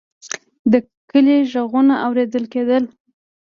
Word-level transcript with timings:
د 0.71 0.73
کلي 1.09 1.37
غږونه 1.51 1.93
اورېدل 2.05 2.43
کېدل. 2.53 2.83